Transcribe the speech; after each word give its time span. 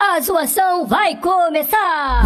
A 0.00 0.20
zoação 0.20 0.86
vai 0.86 1.14
começar! 1.16 2.24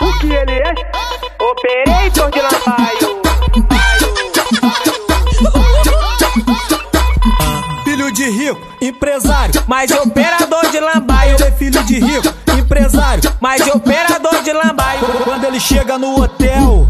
O 0.00 0.18
que 0.18 0.26
ele 0.26 0.52
é? 0.52 0.74
Operator 1.40 2.30
de 2.30 2.40
lambaio. 2.42 3.22
Filho 7.84 8.12
de 8.12 8.28
rico, 8.28 8.60
empresário, 8.80 9.64
mas 9.68 9.90
operador 9.92 10.70
de 10.70 10.80
lambaio. 10.80 11.36
Ele 11.36 11.44
é 11.44 11.52
filho 11.52 11.82
de 11.84 12.00
rico, 12.00 12.34
empresário, 12.58 13.32
mas 13.40 13.64
operador 13.68 14.42
de 14.42 14.52
lambaio. 14.52 15.00
Quando 15.22 15.44
ele 15.44 15.60
chega 15.60 15.96
no 15.96 16.20
hotel, 16.20 16.88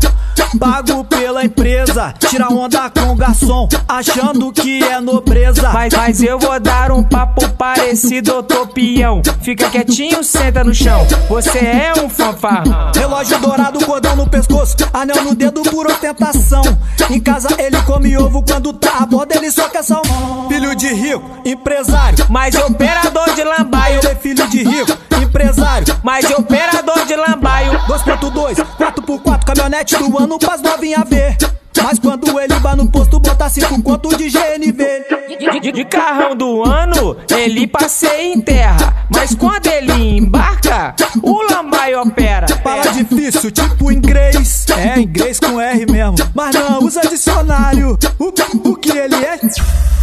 pago 0.58 1.04
pela 1.04 1.44
empresa. 1.44 2.14
Tira 2.18 2.48
onda 2.48 2.90
com 2.90 3.12
o 3.12 3.14
garçom, 3.14 3.68
achando 3.88 4.52
que 4.52 4.82
é 4.82 5.00
nobreza. 5.00 5.70
Mas, 5.72 5.92
mas 5.94 6.22
eu 6.22 6.38
vou 6.38 6.58
dar 6.60 6.90
um 6.90 7.02
papo 7.02 7.48
parecido, 7.50 8.36
ô 8.38 8.42
topião. 8.42 9.22
Fica 9.42 9.68
quietinho, 9.70 10.22
senta 10.24 10.64
no 10.64 10.74
chão. 10.74 11.06
Você 11.28 11.58
é 11.58 11.92
um 12.02 12.08
fanfarrão. 12.08 12.92
Relógio 12.94 13.38
dourado, 13.38 13.84
cordão 13.84 14.16
no 14.16 14.28
pescoço, 14.28 14.76
anel 14.92 15.22
no 15.24 15.34
dedo 15.34 15.62
por 15.62 15.86
ostentação. 15.86 16.62
Em 17.10 17.20
casa 17.20 17.48
ele 17.58 17.80
come 17.82 18.16
ovo, 18.16 18.42
quando 18.42 18.72
tá 18.72 18.98
a 19.00 19.06
borda 19.06 19.36
ele 19.36 19.50
só 19.50 19.68
quer 19.68 19.82
salmão. 19.82 20.48
Filho 20.48 20.74
de 20.74 20.88
rico, 20.88 21.22
empresário, 21.44 22.26
Mas 22.28 22.54
operador 22.54 23.34
de 23.34 23.44
lambaio. 23.44 23.98
ele 23.98 24.08
é 24.08 24.14
filho 24.14 24.46
de 24.48 24.62
rico, 24.62 24.96
empresário. 25.22 25.96
Mas 26.02 26.24
operador 26.30 27.04
de 27.06 27.14
lambaio. 27.16 27.72
2.2, 27.86 28.56
4x4, 28.78 29.35
caminhonete 29.66 29.96
do 29.96 30.18
ano 30.18 30.38
pras 30.38 30.62
novinha 30.62 31.04
ver. 31.04 31.36
Mas 31.82 31.98
quando 31.98 32.40
ele 32.40 32.54
vai 32.54 32.74
no 32.74 32.90
posto, 32.90 33.18
bota 33.20 33.48
5 33.48 33.82
conto 33.82 34.16
de 34.16 34.30
GNV. 34.30 35.04
De, 35.38 35.60
de- 35.60 35.72
de 35.72 35.84
carrão 35.84 36.34
do 36.34 36.62
ano, 36.64 37.16
ele 37.30 37.66
passeia 37.66 38.32
em 38.32 38.40
terra. 38.40 39.06
Mas 39.10 39.34
quando 39.34 39.66
ele 39.66 39.92
embarca, 40.18 40.94
o 41.22 41.42
lambaio 41.52 42.00
opera. 42.00 42.46
Fala 42.62 42.82
difícil, 42.92 43.50
tipo 43.50 43.92
inglês. 43.92 44.64
É, 44.76 44.98
inglês 45.00 45.38
com 45.38 45.60
R 45.60 45.86
mesmo. 45.86 46.16
Mas 46.34 46.54
não 46.54 46.80
usa 46.82 47.02
dicionário. 47.02 47.98
O, 48.18 48.70
o 48.70 48.76
que 48.76 48.90
ele 48.96 49.16
é? 49.16 49.38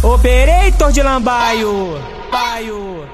Operator 0.06 0.92
de 0.92 1.02
lambaio. 1.02 1.98
Baio. 2.30 3.04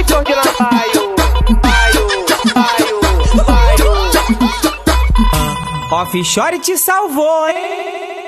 Operator 0.00 0.24
de 0.24 0.34
lambaio. 0.34 1.14
Baio, 1.60 2.06
baio, 2.54 3.00
baio. 3.46 3.88
Offshore 5.92 6.58
te 6.58 6.76
salvou, 6.78 7.48
hein? 7.48 8.19